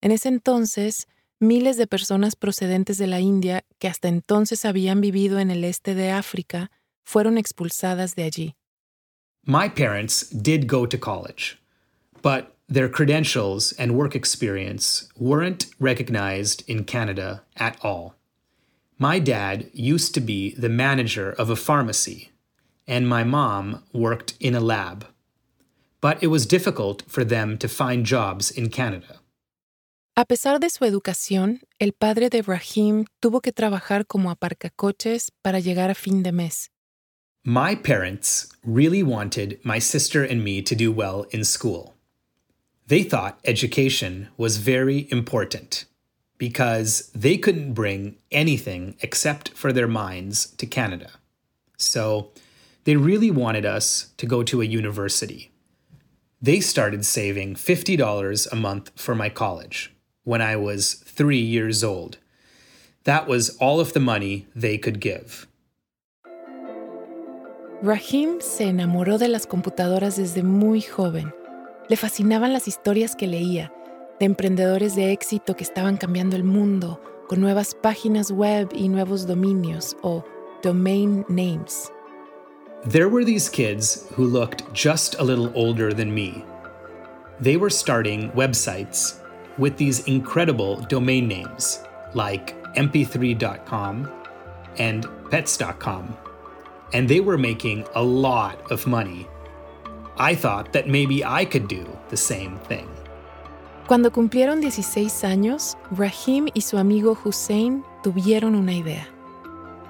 En 0.00 0.12
ese 0.12 0.28
entonces, 0.28 1.08
miles 1.40 1.76
de 1.76 1.88
personas 1.88 2.36
procedentes 2.36 2.96
de 2.96 3.08
la 3.08 3.18
India 3.18 3.64
que 3.80 3.88
hasta 3.88 4.06
entonces 4.06 4.64
habían 4.64 5.00
vivido 5.00 5.40
en 5.40 5.50
el 5.50 5.64
este 5.64 5.96
de 5.96 6.12
África 6.12 6.70
fueron 7.02 7.38
expulsadas 7.38 8.14
de 8.14 8.22
allí. 8.22 8.54
My 9.44 9.68
parents 9.68 10.30
did 10.30 10.68
go 10.68 10.86
to 10.86 10.96
college, 10.96 11.58
but 12.22 12.54
their 12.72 12.88
credentials 12.88 13.74
and 13.80 13.96
work 13.96 14.14
experience 14.14 15.08
weren't 15.18 15.66
recognized 15.80 16.62
in 16.68 16.84
Canada 16.84 17.42
at 17.56 17.76
all. 17.82 18.14
My 18.96 19.18
dad 19.18 19.66
used 19.74 20.14
to 20.14 20.20
be 20.20 20.54
the 20.56 20.68
manager 20.68 21.34
of 21.36 21.50
a 21.50 21.56
pharmacy 21.56 22.30
and 22.90 23.08
my 23.08 23.22
mom 23.22 23.84
worked 23.92 24.34
in 24.40 24.54
a 24.54 24.60
lab. 24.60 25.06
But 26.00 26.22
it 26.22 26.26
was 26.26 26.44
difficult 26.44 27.04
for 27.06 27.24
them 27.24 27.56
to 27.58 27.68
find 27.68 28.04
jobs 28.04 28.50
in 28.50 28.68
Canada. 28.68 29.20
A 30.16 30.24
pesar 30.26 30.58
de 30.58 30.68
su 30.68 30.84
educación, 30.84 31.60
el 31.78 31.92
padre 31.92 32.28
de 32.28 32.42
Rahim 32.42 33.06
tuvo 33.22 33.40
que 33.40 33.52
trabajar 33.52 34.06
como 34.08 34.30
aparcacoches 34.30 35.30
para 35.42 35.60
llegar 35.60 35.88
a 35.88 35.94
fin 35.94 36.22
de 36.22 36.32
mes. 36.32 36.68
My 37.44 37.74
parents 37.74 38.48
really 38.64 39.02
wanted 39.02 39.60
my 39.62 39.78
sister 39.78 40.24
and 40.24 40.44
me 40.44 40.60
to 40.60 40.74
do 40.74 40.92
well 40.92 41.26
in 41.30 41.44
school. 41.44 41.94
They 42.88 43.04
thought 43.04 43.38
education 43.44 44.28
was 44.36 44.56
very 44.58 45.06
important 45.12 45.86
because 46.38 47.10
they 47.14 47.38
couldn't 47.38 47.72
bring 47.72 48.16
anything 48.32 48.96
except 49.00 49.50
for 49.50 49.72
their 49.72 49.86
minds 49.86 50.46
to 50.56 50.66
Canada. 50.66 51.10
So 51.78 52.32
they 52.90 52.96
really 52.96 53.30
wanted 53.30 53.64
us 53.64 54.12
to 54.16 54.26
go 54.26 54.42
to 54.42 54.60
a 54.60 54.64
university. 54.64 55.52
They 56.42 56.58
started 56.58 57.06
saving 57.06 57.54
$50 57.54 58.50
a 58.50 58.56
month 58.56 58.90
for 58.96 59.14
my 59.14 59.28
college 59.28 59.94
when 60.24 60.42
I 60.42 60.56
was 60.56 60.94
three 60.94 61.38
years 61.38 61.84
old. 61.84 62.18
That 63.04 63.28
was 63.28 63.56
all 63.60 63.78
of 63.78 63.92
the 63.92 64.00
money 64.00 64.48
they 64.56 64.76
could 64.76 64.98
give. 64.98 65.46
Rahim 67.80 68.40
se 68.40 68.64
enamoró 68.64 69.18
de 69.18 69.28
las 69.28 69.46
computadoras 69.46 70.16
desde 70.16 70.42
muy 70.42 70.80
joven. 70.80 71.32
Le 71.88 71.96
fascinaban 71.96 72.52
las 72.52 72.66
historias 72.66 73.14
que 73.14 73.28
leía, 73.28 73.72
de 74.18 74.26
emprendedores 74.26 74.96
de 74.96 75.12
éxito 75.12 75.54
que 75.54 75.62
estaban 75.62 75.96
cambiando 75.96 76.34
el 76.34 76.42
mundo 76.42 77.00
con 77.28 77.40
nuevas 77.40 77.72
páginas 77.72 78.32
web 78.32 78.68
y 78.74 78.88
nuevos 78.88 79.28
dominios 79.28 79.96
o 80.02 80.24
domain 80.64 81.24
names. 81.28 81.92
There 82.84 83.10
were 83.10 83.24
these 83.24 83.50
kids 83.50 84.06
who 84.14 84.24
looked 84.24 84.72
just 84.72 85.16
a 85.18 85.22
little 85.22 85.52
older 85.54 85.92
than 85.92 86.14
me. 86.14 86.42
They 87.38 87.58
were 87.58 87.68
starting 87.68 88.30
websites 88.32 89.20
with 89.58 89.76
these 89.76 90.06
incredible 90.06 90.80
domain 90.88 91.28
names 91.28 91.84
like 92.14 92.56
mp3.com 92.76 94.10
and 94.78 95.06
pets.com, 95.30 96.16
and 96.94 97.06
they 97.06 97.20
were 97.20 97.36
making 97.36 97.84
a 97.94 98.02
lot 98.02 98.72
of 98.72 98.86
money. 98.86 99.28
I 100.16 100.34
thought 100.34 100.72
that 100.72 100.88
maybe 100.88 101.22
I 101.22 101.44
could 101.44 101.68
do 101.68 101.86
the 102.08 102.16
same 102.16 102.56
thing. 102.60 102.88
Cuando 103.88 104.10
cumplieron 104.10 104.62
16 104.62 105.24
años, 105.24 105.76
Rahim 105.90 106.48
y 106.54 106.62
su 106.62 106.78
amigo 106.78 107.14
Hussein 107.14 107.84
tuvieron 108.02 108.54
una 108.54 108.72
idea. 108.72 109.06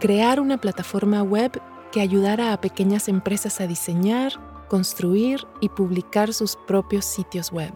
Crear 0.01 0.41
una 0.41 0.59
plataforma 0.59 1.23
web 1.23 1.61
que 1.91 2.01
ayudara 2.01 2.53
a 2.53 2.61
pequeñas 2.61 3.09
empresas 3.09 3.61
a 3.61 3.67
diseñar, 3.67 4.33
construir 4.69 5.47
y 5.61 5.69
publicar 5.69 6.33
sus 6.33 6.57
propios 6.67 7.05
sitios 7.05 7.53
web. 7.53 7.73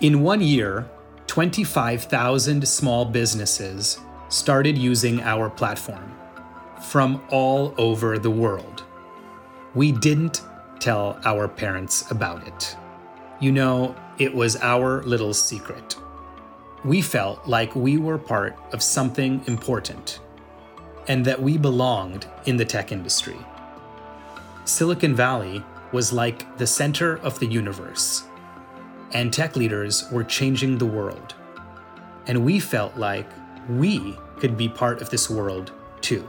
In 0.00 0.22
one 0.22 0.40
year, 0.40 0.90
25,000 1.26 2.66
small 2.66 3.04
businesses 3.04 3.98
started 4.28 4.76
using 4.76 5.20
our 5.22 5.50
platform 5.50 6.12
from 6.80 7.22
all 7.30 7.74
over 7.78 8.18
the 8.18 8.30
world. 8.30 8.84
We 9.74 9.92
didn't 9.92 10.42
tell 10.80 11.18
our 11.24 11.46
parents 11.48 12.10
about 12.10 12.46
it. 12.46 12.76
You 13.40 13.52
know, 13.52 13.94
it 14.18 14.34
was 14.34 14.56
our 14.60 15.02
little 15.04 15.32
secret. 15.32 15.96
We 16.84 17.00
felt 17.00 17.46
like 17.46 17.74
we 17.76 17.96
were 17.96 18.18
part 18.18 18.56
of 18.72 18.82
something 18.82 19.40
important 19.46 20.20
and 21.08 21.24
that 21.24 21.40
we 21.40 21.58
belonged 21.58 22.26
in 22.46 22.56
the 22.56 22.64
tech 22.64 22.92
industry. 22.92 23.38
Silicon 24.64 25.14
Valley 25.14 25.62
was 25.92 26.12
like 26.12 26.56
the 26.58 26.66
center 26.66 27.18
of 27.18 27.38
the 27.38 27.46
universe, 27.46 28.24
and 29.12 29.32
tech 29.32 29.56
leaders 29.56 30.10
were 30.10 30.24
changing 30.24 30.78
the 30.78 30.86
world. 30.86 31.34
And 32.26 32.44
we 32.44 32.60
felt 32.60 32.96
like 32.96 33.26
we 33.68 34.16
could 34.38 34.56
be 34.56 34.68
part 34.68 35.02
of 35.02 35.10
this 35.10 35.28
world 35.28 35.72
too. 36.00 36.26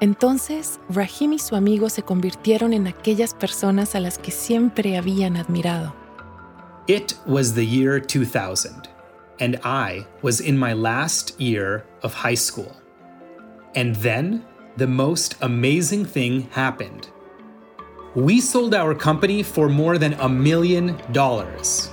Entonces, 0.00 0.78
Rahim 0.90 1.32
y 1.32 1.38
su 1.38 1.56
amigo 1.56 1.88
se 1.88 2.02
convirtieron 2.02 2.74
en 2.74 2.86
aquellas 2.86 3.32
personas 3.32 3.94
a 3.94 4.00
las 4.00 4.18
que 4.18 4.32
siempre 4.32 4.96
habían 4.96 5.36
admirado. 5.36 5.92
It 6.86 7.14
was 7.26 7.54
the 7.54 7.64
year 7.64 7.98
2000, 7.98 8.88
and 9.40 9.58
I 9.64 10.06
was 10.20 10.40
in 10.40 10.58
my 10.58 10.74
last 10.74 11.40
year 11.40 11.86
of 12.02 12.12
high 12.12 12.34
school. 12.34 12.76
And 13.74 13.96
then 13.96 14.44
the 14.76 14.86
most 14.86 15.34
amazing 15.40 16.04
thing 16.04 16.42
happened. 16.50 17.08
We 18.14 18.40
sold 18.40 18.74
our 18.74 18.94
company 18.94 19.42
for 19.42 19.68
more 19.68 19.98
than 19.98 20.12
a 20.14 20.28
million 20.28 20.96
dollars. 21.10 21.90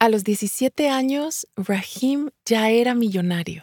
A 0.00 0.08
los 0.08 0.22
17 0.22 0.88
años, 0.90 1.44
Rahim 1.68 2.30
ya 2.48 2.66
era 2.66 2.94
millonario. 2.94 3.62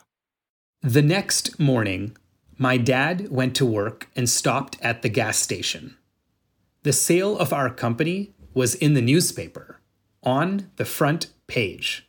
The 0.82 1.02
next 1.02 1.60
morning, 1.60 2.16
my 2.58 2.78
dad 2.78 3.30
went 3.30 3.56
to 3.56 3.66
work 3.66 4.10
and 4.16 4.30
stopped 4.30 4.78
at 4.82 5.02
the 5.02 5.10
gas 5.10 5.38
station. 5.38 5.98
The 6.84 6.94
sale 6.94 7.38
of 7.38 7.52
our 7.52 7.70
company 7.70 8.34
was 8.54 8.76
in 8.76 8.94
the 8.94 9.02
newspaper, 9.02 9.80
on 10.24 10.70
the 10.78 10.86
front 10.86 11.28
page 11.48 12.06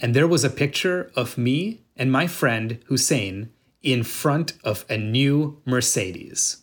and 0.00 0.14
there 0.14 0.26
was 0.26 0.44
a 0.44 0.50
picture 0.50 1.10
of 1.14 1.36
me 1.36 1.82
and 1.96 2.10
my 2.10 2.26
friend 2.26 2.78
Hussein 2.88 3.50
in 3.82 4.04
front 4.04 4.54
of 4.64 4.84
a 4.88 4.96
new 4.98 5.60
Mercedes. 5.64 6.62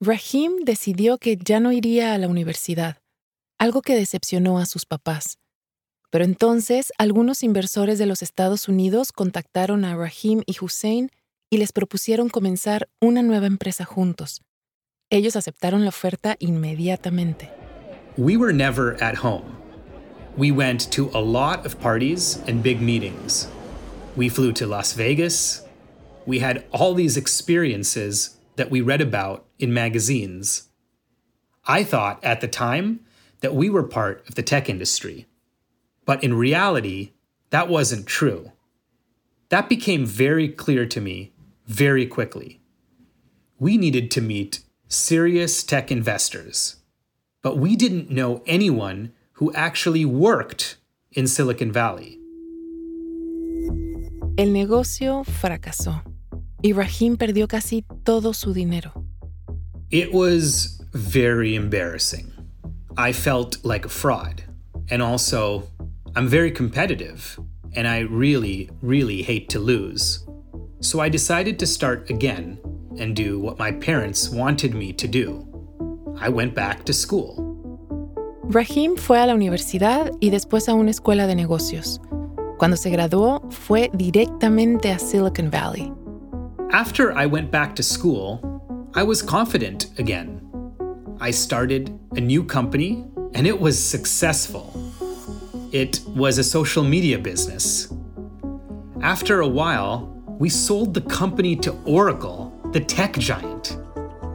Rahim 0.00 0.64
decidió 0.64 1.18
que 1.18 1.36
ya 1.36 1.60
no 1.60 1.72
iría 1.72 2.14
a 2.14 2.18
la 2.18 2.28
universidad, 2.28 2.96
algo 3.58 3.80
que 3.80 3.94
decepcionó 3.94 4.58
a 4.58 4.66
sus 4.66 4.84
papás. 4.84 5.38
Pero 6.10 6.24
entonces 6.24 6.92
algunos 6.98 7.42
inversores 7.42 7.98
de 7.98 8.06
los 8.06 8.22
Estados 8.22 8.68
Unidos 8.68 9.12
contactaron 9.12 9.84
a 9.84 9.96
Rahim 9.96 10.42
y 10.46 10.56
Hussein 10.60 11.10
y 11.50 11.56
les 11.56 11.72
propusieron 11.72 12.28
comenzar 12.28 12.88
una 13.00 13.22
nueva 13.22 13.46
empresa 13.46 13.84
juntos. 13.84 14.42
Ellos 15.10 15.36
aceptaron 15.36 15.82
la 15.82 15.90
oferta 15.90 16.36
inmediatamente. 16.38 17.50
We 18.16 18.36
were 18.36 18.52
never 18.52 18.96
at 19.02 19.16
home. 19.16 19.63
We 20.36 20.50
went 20.50 20.90
to 20.92 21.10
a 21.14 21.20
lot 21.20 21.64
of 21.64 21.80
parties 21.80 22.42
and 22.48 22.60
big 22.60 22.80
meetings. 22.80 23.46
We 24.16 24.28
flew 24.28 24.52
to 24.54 24.66
Las 24.66 24.92
Vegas. 24.92 25.64
We 26.26 26.40
had 26.40 26.64
all 26.72 26.94
these 26.94 27.16
experiences 27.16 28.36
that 28.56 28.68
we 28.68 28.80
read 28.80 29.00
about 29.00 29.46
in 29.60 29.72
magazines. 29.72 30.68
I 31.66 31.84
thought 31.84 32.22
at 32.24 32.40
the 32.40 32.48
time 32.48 33.00
that 33.42 33.54
we 33.54 33.70
were 33.70 33.84
part 33.84 34.28
of 34.28 34.34
the 34.34 34.42
tech 34.42 34.68
industry. 34.68 35.26
But 36.04 36.24
in 36.24 36.34
reality, 36.34 37.12
that 37.50 37.68
wasn't 37.68 38.06
true. 38.06 38.50
That 39.50 39.68
became 39.68 40.04
very 40.04 40.48
clear 40.48 40.84
to 40.84 41.00
me 41.00 41.32
very 41.66 42.06
quickly. 42.06 42.60
We 43.60 43.78
needed 43.78 44.10
to 44.10 44.20
meet 44.20 44.64
serious 44.88 45.62
tech 45.62 45.92
investors, 45.92 46.76
but 47.40 47.56
we 47.56 47.76
didn't 47.76 48.10
know 48.10 48.42
anyone 48.46 49.12
who 49.34 49.52
actually 49.54 50.04
worked 50.04 50.78
in 51.12 51.26
Silicon 51.26 51.70
Valley. 51.72 52.18
El 54.36 54.52
negocio 54.52 55.24
fracasó 55.24 56.02
y 56.62 56.72
Rahim 56.72 57.16
perdió 57.16 57.46
casi 57.46 57.84
todo 58.04 58.32
su 58.32 58.52
dinero. 58.52 59.04
It 59.90 60.12
was 60.12 60.80
very 60.92 61.54
embarrassing. 61.54 62.32
I 62.96 63.12
felt 63.12 63.64
like 63.64 63.84
a 63.84 63.88
fraud. 63.88 64.42
And 64.90 65.02
also, 65.02 65.68
I'm 66.16 66.28
very 66.28 66.50
competitive, 66.50 67.38
and 67.74 67.86
I 67.86 68.00
really, 68.00 68.70
really 68.82 69.22
hate 69.22 69.48
to 69.50 69.58
lose. 69.58 70.24
So 70.80 71.00
I 71.00 71.08
decided 71.08 71.58
to 71.58 71.66
start 71.66 72.10
again 72.10 72.58
and 72.98 73.16
do 73.16 73.38
what 73.38 73.58
my 73.58 73.72
parents 73.72 74.28
wanted 74.28 74.74
me 74.74 74.92
to 74.94 75.08
do. 75.08 75.46
I 76.20 76.28
went 76.28 76.54
back 76.54 76.84
to 76.84 76.92
school. 76.92 77.43
Rahim 78.50 78.96
fue 78.96 79.18
a 79.18 79.26
la 79.26 79.34
universidad 79.34 80.12
y 80.20 80.30
después 80.30 80.68
a 80.68 80.74
una 80.74 80.90
escuela 80.90 81.26
de 81.26 81.34
negocios. 81.34 82.00
Cuando 82.58 82.76
se 82.76 82.90
graduó, 82.90 83.42
fue 83.50 83.90
directamente 83.94 84.92
a 84.92 84.98
Silicon 84.98 85.50
Valley. 85.50 85.90
After 86.70 87.12
I 87.16 87.26
went 87.26 87.50
back 87.50 87.74
to 87.76 87.82
school, 87.82 88.40
I 88.94 89.02
was 89.02 89.22
confident 89.22 89.86
again. 89.98 90.42
I 91.20 91.30
started 91.32 91.90
a 92.16 92.20
new 92.20 92.44
company 92.44 93.04
and 93.34 93.46
it 93.46 93.58
was 93.58 93.78
successful. 93.78 94.72
It 95.72 96.00
was 96.14 96.38
a 96.38 96.44
social 96.44 96.84
media 96.84 97.18
business. 97.18 97.88
After 99.00 99.40
a 99.40 99.48
while, 99.48 100.08
we 100.38 100.50
sold 100.50 100.94
the 100.94 101.00
company 101.00 101.56
to 101.56 101.72
Oracle, 101.86 102.52
the 102.72 102.80
tech 102.80 103.18
giant, 103.18 103.78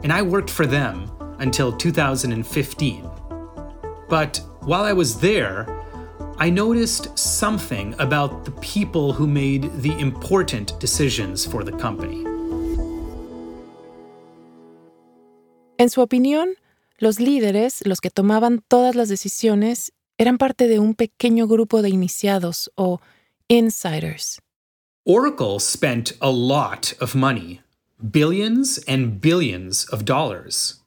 and 0.02 0.12
I 0.12 0.22
worked 0.22 0.50
for 0.50 0.66
them 0.66 1.10
until 1.38 1.72
2015. 1.72 3.09
But 4.10 4.40
while 4.62 4.82
I 4.82 4.92
was 4.92 5.20
there, 5.20 5.66
I 6.36 6.50
noticed 6.50 7.16
something 7.16 7.94
about 8.00 8.44
the 8.44 8.50
people 8.60 9.12
who 9.12 9.28
made 9.28 9.70
the 9.82 9.96
important 10.00 10.78
decisions 10.80 11.46
for 11.46 11.62
the 11.62 11.70
company. 11.70 12.24
En 15.78 15.88
su 15.88 16.02
opinión, 16.02 16.56
los 16.98 17.20
líderes, 17.20 17.86
los 17.86 18.00
que 18.00 18.10
tomaban 18.10 18.62
todas 18.68 18.96
las 18.96 19.08
decisiones, 19.08 19.92
eran 20.18 20.38
parte 20.38 20.66
de 20.66 20.80
un 20.80 20.94
pequeño 20.94 21.46
grupo 21.46 21.80
de 21.80 21.90
iniciados 21.90 22.68
o 22.76 23.00
insiders. 23.48 24.40
Oracle 25.06 25.60
spent 25.60 26.14
a 26.20 26.30
lot 26.30 26.94
of 27.00 27.14
money, 27.14 27.60
billions 28.10 28.78
and 28.88 29.20
billions 29.20 29.84
of 29.92 30.04
dollars. 30.04 30.80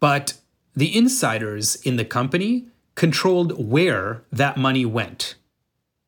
But 0.00 0.34
the 0.74 0.96
insiders 0.96 1.76
in 1.76 1.96
the 1.96 2.04
company 2.04 2.66
controlled 2.94 3.70
where 3.70 4.22
that 4.32 4.56
money 4.56 4.84
went. 4.84 5.36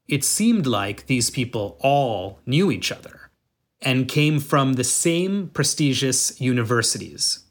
It 0.06 0.24
seemed 0.24 0.66
like 0.66 1.06
these 1.06 1.30
people 1.30 1.76
all 1.80 2.40
knew 2.46 2.70
each 2.70 2.92
other 2.92 3.30
and 3.80 4.08
came 4.08 4.40
from 4.40 4.74
the 4.74 4.84
same 4.84 5.50
prestigious 5.52 6.40
universities. 6.40 7.44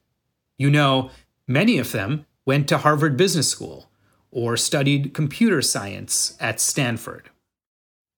You 0.57 0.69
know, 0.69 1.09
many 1.47 1.77
of 1.79 1.91
them 1.91 2.25
went 2.45 2.67
to 2.69 2.79
Harvard 2.79 3.17
Business 3.17 3.49
School 3.49 3.89
or 4.31 4.57
studied 4.57 5.13
computer 5.13 5.61
science 5.61 6.35
at 6.39 6.59
Stanford. 6.59 7.29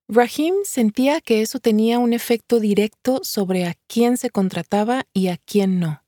Rahim 0.08 0.54
sentía 0.64 1.20
que 1.20 1.42
eso 1.42 1.58
tenía 1.58 1.98
un 1.98 2.12
efecto 2.12 2.60
directo 2.60 3.24
sobre 3.24 3.64
a 3.64 3.74
quién 3.88 4.16
se 4.16 4.30
contrataba 4.30 5.02
y 5.12 5.28
a 5.28 5.38
quién 5.46 5.80
no. 5.80 6.00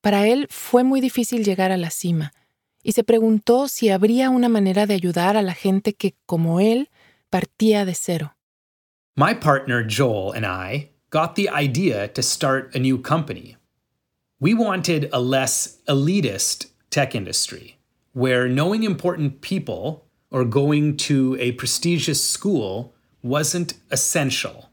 Para 0.00 0.26
él 0.26 0.46
fue 0.50 0.82
muy 0.82 1.00
difícil 1.00 1.44
llegar 1.44 1.72
a 1.72 1.76
la 1.76 1.90
cima, 1.90 2.32
y 2.82 2.92
se 2.92 3.04
preguntó 3.04 3.68
si 3.68 3.90
habría 3.90 4.30
una 4.30 4.48
manera 4.48 4.86
de 4.86 4.94
ayudar 4.94 5.36
a 5.36 5.42
la 5.42 5.54
gente 5.54 5.92
que, 5.94 6.14
como 6.26 6.60
él, 6.60 6.88
partía 7.28 7.84
de 7.84 7.94
cero. 7.94 8.34
My 9.16 9.34
partner 9.34 9.86
Joel 9.86 10.32
and 10.32 10.46
I 10.46 10.90
got 11.10 11.34
the 11.34 11.50
idea 11.50 12.08
to 12.08 12.22
start 12.22 12.74
a 12.74 12.78
new 12.78 12.98
company. 12.98 13.56
We 14.40 14.54
wanted 14.54 15.10
a 15.12 15.20
less 15.20 15.78
elitist 15.86 16.70
tech 16.88 17.14
industry, 17.14 17.76
where 18.14 18.48
knowing 18.48 18.82
important 18.82 19.42
people 19.42 20.06
or 20.30 20.46
going 20.46 20.96
to 20.96 21.36
a 21.38 21.52
prestigious 21.52 22.26
school 22.26 22.94
wasn't 23.22 23.74
essential. 23.90 24.69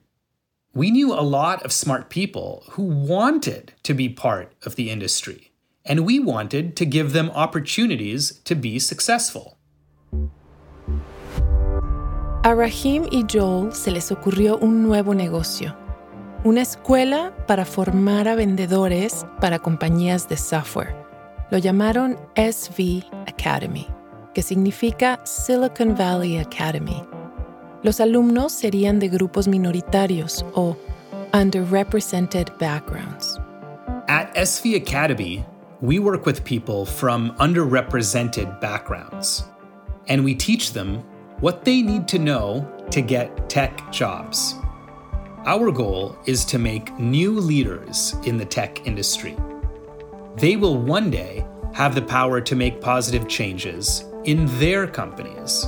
We 0.77 0.91
knew 0.91 1.11
a 1.11 1.25
lot 1.25 1.65
of 1.65 1.71
smart 1.71 2.11
people 2.11 2.63
who 2.73 2.83
wanted 2.83 3.73
to 3.81 3.95
be 3.95 4.09
part 4.09 4.53
of 4.63 4.75
the 4.75 4.91
industry, 4.91 5.51
and 5.83 6.05
we 6.05 6.19
wanted 6.19 6.75
to 6.75 6.85
give 6.85 7.13
them 7.13 7.31
opportunities 7.31 8.39
to 8.43 8.53
be 8.53 8.77
successful. 8.77 9.57
A 12.43 12.53
Rahim 12.53 13.07
y 13.11 13.23
Joel 13.27 13.73
se 13.73 13.89
les 13.89 14.11
ocurrió 14.11 14.61
un 14.61 14.83
nuevo 14.83 15.15
negocio, 15.15 15.75
una 16.43 16.61
escuela 16.61 17.33
para 17.47 17.65
formar 17.65 18.27
a 18.27 18.35
vendedores 18.35 19.25
para 19.41 19.57
compañías 19.57 20.29
de 20.29 20.37
software. 20.37 20.95
Lo 21.49 21.57
llamaron 21.57 22.19
SV 22.35 23.03
Academy, 23.25 23.87
que 24.35 24.43
significa 24.43 25.19
Silicon 25.23 25.95
Valley 25.95 26.37
Academy. 26.37 27.01
Los 27.88 28.02
alumnos 28.02 28.52
serían 28.52 29.00
de 29.00 29.08
grupos 29.08 29.47
minoritarios 29.47 30.43
o 30.56 30.76
underrepresented 31.32 32.50
backgrounds. 32.60 33.39
At 34.10 34.36
SV 34.36 34.76
Academy, 34.76 35.45
we 35.80 35.97
work 35.97 36.26
with 36.26 36.43
people 36.43 36.86
from 36.86 37.32
underrepresented 37.39 38.60
backgrounds, 38.60 39.45
and 40.10 40.26
we 40.26 40.36
teach 40.36 40.73
them 40.73 41.02
what 41.39 41.63
they 41.63 41.82
need 41.82 42.10
to 42.10 42.19
know 42.19 42.67
to 42.91 43.00
get 43.02 43.50
tech 43.50 43.89
jobs. 43.89 44.56
Our 45.45 45.71
goal 45.71 46.17
is 46.26 46.43
to 46.47 46.60
make 46.60 46.91
new 47.00 47.39
leaders 47.39 48.15
in 48.26 48.36
the 48.36 48.43
tech 48.43 48.86
industry. 48.86 49.38
They 50.36 50.58
will 50.58 50.78
one 50.78 51.10
day 51.10 51.45
have 51.73 51.95
the 51.95 52.02
power 52.02 52.41
to 52.41 52.54
make 52.54 52.82
positive 52.82 53.30
changes 53.30 54.04
in 54.26 54.45
their 54.60 54.88
companies. 54.88 55.65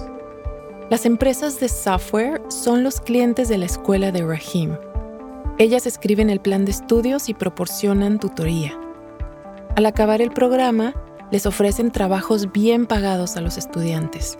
Las 0.89 1.05
empresas 1.05 1.59
de 1.59 1.69
software 1.69 2.41
son 2.49 2.81
los 2.83 2.99
clientes 2.99 3.47
de 3.47 3.59
la 3.59 3.67
escuela 3.67 4.11
de 4.11 4.25
Rahim. 4.25 4.75
Ellas 5.59 5.85
escriben 5.85 6.31
el 6.31 6.39
plan 6.39 6.65
de 6.65 6.71
estudios 6.71 7.29
y 7.29 7.35
proporcionan 7.35 8.19
tutoría. 8.19 8.75
Al 9.75 9.85
acabar 9.85 10.19
el 10.19 10.31
programa, 10.31 10.95
les 11.31 11.45
ofrecen 11.45 11.91
trabajos 11.91 12.51
bien 12.51 12.87
pagados 12.87 13.37
a 13.37 13.41
los 13.41 13.59
estudiantes. 13.59 14.39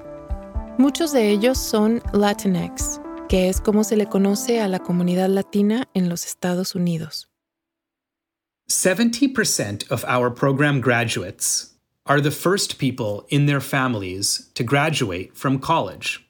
Muchos 0.79 1.11
de 1.11 1.29
ellos 1.29 1.59
son 1.59 2.01
Latinx, 2.13 2.99
que 3.27 3.47
es 3.49 3.61
como 3.61 3.83
se 3.83 3.95
le 3.95 4.07
conoce 4.07 4.59
a 4.59 4.67
la 4.67 4.79
comunidad 4.79 5.29
latina 5.29 5.87
en 5.93 6.09
los 6.09 6.25
Estados 6.25 6.73
Unidos. 6.73 7.29
70% 8.67 9.91
of 9.91 10.03
our 10.05 10.33
program 10.33 10.81
graduates 10.81 11.75
are 12.07 12.19
the 12.19 12.31
first 12.31 12.79
people 12.79 13.27
in 13.29 13.45
their 13.45 13.61
families 13.61 14.49
to 14.55 14.63
graduate 14.63 15.35
from 15.35 15.59
college. 15.59 16.25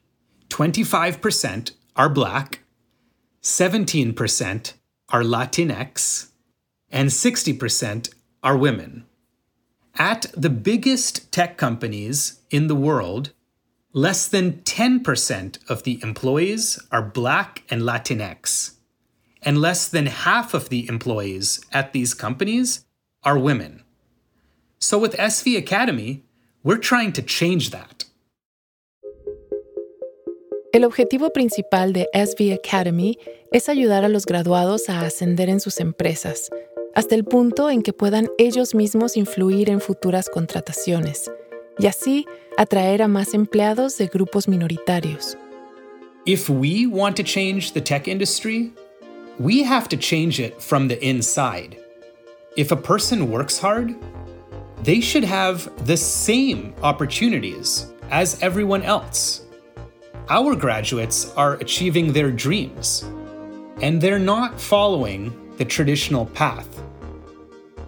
25% 0.50 1.72
are 1.96 2.08
Black, 2.08 2.60
17% 3.42 4.72
are 5.08 5.22
Latinx, 5.22 6.30
and 6.90 7.08
60% 7.08 8.12
are 8.42 8.56
women. 8.56 9.06
At 9.96 10.26
the 10.34 10.50
biggest 10.50 11.32
tech 11.32 11.56
companies 11.56 12.40
in 12.50 12.66
the 12.66 12.74
world, 12.74 13.32
less 13.92 14.28
than 14.28 14.54
10% 14.62 15.70
of 15.70 15.82
the 15.84 16.00
employees 16.02 16.78
are 16.92 17.02
Black 17.02 17.62
and 17.70 17.82
Latinx, 17.82 18.74
and 19.42 19.58
less 19.58 19.88
than 19.88 20.06
half 20.06 20.52
of 20.52 20.68
the 20.68 20.88
employees 20.88 21.64
at 21.72 21.92
these 21.92 22.14
companies 22.14 22.84
are 23.22 23.38
women. 23.38 23.82
So 24.78 24.98
with 24.98 25.16
SV 25.16 25.56
Academy, 25.56 26.24
we're 26.62 26.78
trying 26.78 27.12
to 27.12 27.22
change 27.22 27.70
that. 27.70 28.04
El 30.72 30.84
objetivo 30.84 31.32
principal 31.32 31.92
de 31.92 32.08
SV 32.14 32.54
Academy 32.54 33.18
es 33.50 33.68
ayudar 33.68 34.04
a 34.04 34.08
los 34.08 34.24
graduados 34.24 34.88
a 34.88 35.00
ascender 35.00 35.48
en 35.48 35.58
sus 35.58 35.80
empresas, 35.80 36.48
hasta 36.94 37.16
el 37.16 37.24
punto 37.24 37.70
en 37.70 37.82
que 37.82 37.92
puedan 37.92 38.28
ellos 38.38 38.72
mismos 38.72 39.16
influir 39.16 39.68
en 39.68 39.80
futuras 39.80 40.28
contrataciones 40.28 41.28
y 41.76 41.88
así 41.88 42.24
atraer 42.56 43.02
a 43.02 43.08
más 43.08 43.34
empleados 43.34 43.98
de 43.98 44.06
grupos 44.06 44.46
minoritarios. 44.46 45.36
If 46.24 46.48
we 46.48 46.86
want 46.86 47.16
to 47.16 47.24
change 47.24 47.72
the 47.72 47.80
tech 47.80 48.06
industry, 48.06 48.72
we 49.40 49.64
have 49.64 49.88
to 49.88 49.96
change 49.96 50.38
it 50.38 50.60
from 50.60 50.86
the 50.86 51.04
inside. 51.04 51.76
If 52.56 52.70
a 52.70 52.76
person 52.76 53.28
works 53.28 53.58
hard, 53.58 53.96
they 54.84 55.00
should 55.00 55.24
have 55.24 55.68
the 55.84 55.96
same 55.96 56.74
opportunities 56.84 57.92
as 58.12 58.40
everyone 58.40 58.84
else 58.84 59.49
our 60.30 60.54
graduates 60.54 61.34
are 61.34 61.54
achieving 61.54 62.12
their 62.12 62.30
dreams, 62.30 63.02
and 63.82 64.00
they're 64.00 64.20
not 64.20 64.60
following 64.60 65.34
the 65.56 65.64
traditional 65.64 66.24
path. 66.26 66.82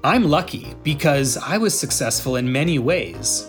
I'm 0.03 0.25
lucky 0.25 0.75
because 0.83 1.37
I 1.37 1.57
was 1.57 1.79
successful 1.79 2.35
in 2.35 2.51
many 2.51 2.81
ways. 2.81 3.49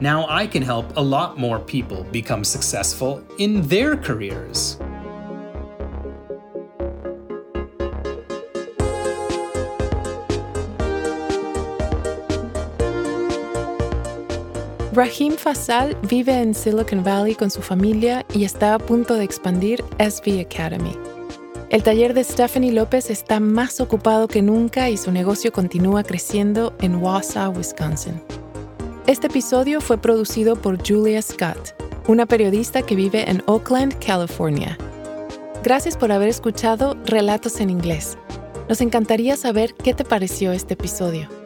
Now 0.00 0.26
I 0.26 0.46
can 0.46 0.62
help 0.62 0.96
a 0.96 1.02
lot 1.02 1.36
more 1.36 1.60
people 1.60 2.04
become 2.04 2.44
successful 2.44 3.22
in 3.36 3.60
their 3.68 3.94
careers. 3.94 4.78
Rahim 14.98 15.36
Fasal 15.36 15.96
vive 16.08 16.42
en 16.42 16.52
Silicon 16.52 17.04
Valley 17.04 17.36
con 17.36 17.52
su 17.52 17.62
familia 17.62 18.26
y 18.34 18.42
está 18.42 18.74
a 18.74 18.80
punto 18.80 19.14
de 19.14 19.22
expandir 19.22 19.84
SV 20.00 20.40
Academy. 20.40 20.92
El 21.70 21.84
taller 21.84 22.14
de 22.14 22.24
Stephanie 22.24 22.72
López 22.72 23.08
está 23.08 23.38
más 23.38 23.80
ocupado 23.80 24.26
que 24.26 24.42
nunca 24.42 24.90
y 24.90 24.96
su 24.96 25.12
negocio 25.12 25.52
continúa 25.52 26.02
creciendo 26.02 26.74
en 26.80 26.96
Wausau, 26.96 27.56
Wisconsin. 27.56 28.20
Este 29.06 29.28
episodio 29.28 29.80
fue 29.80 29.98
producido 29.98 30.56
por 30.56 30.84
Julia 30.84 31.22
Scott, 31.22 31.80
una 32.08 32.26
periodista 32.26 32.82
que 32.82 32.96
vive 32.96 33.30
en 33.30 33.44
Oakland, 33.46 34.04
California. 34.04 34.76
Gracias 35.62 35.96
por 35.96 36.10
haber 36.10 36.28
escuchado 36.28 36.96
Relatos 37.04 37.60
en 37.60 37.70
Inglés. 37.70 38.18
Nos 38.68 38.80
encantaría 38.80 39.36
saber 39.36 39.74
qué 39.74 39.94
te 39.94 40.02
pareció 40.02 40.50
este 40.50 40.74
episodio. 40.74 41.37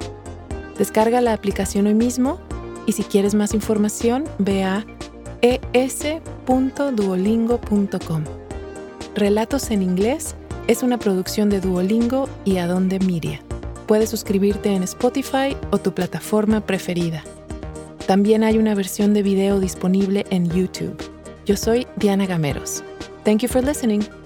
Descarga 0.77 1.19
la 1.19 1.33
aplicación 1.33 1.87
hoy 1.87 1.95
mismo 1.95 2.39
y 2.85 2.93
si 2.93 3.03
quieres 3.03 3.35
más 3.35 3.53
información, 3.53 4.23
ve 4.37 4.63
a 4.63 4.85
es.duolingo.com. 5.41 8.23
Relatos 9.15 9.71
en 9.71 9.81
inglés 9.81 10.35
es 10.67 10.83
una 10.83 10.99
producción 10.99 11.49
de 11.49 11.61
Duolingo 11.61 12.29
y 12.45 12.57
Adonde 12.57 12.99
Miria. 12.99 13.41
Puedes 13.87 14.09
suscribirte 14.09 14.73
en 14.73 14.83
Spotify 14.83 15.57
o 15.71 15.79
tu 15.79 15.93
plataforma 15.93 16.61
preferida. 16.61 17.23
También 18.05 18.43
hay 18.43 18.57
una 18.57 18.75
versión 18.75 19.13
de 19.13 19.23
video 19.23 19.59
disponible 19.59 20.25
en 20.29 20.49
YouTube. 20.49 20.95
Yo 21.45 21.57
soy 21.57 21.87
Diana 21.95 22.25
Gameros. 22.25 22.83
Thank 23.23 23.41
you 23.41 23.49
for 23.49 23.63
listening. 23.63 24.18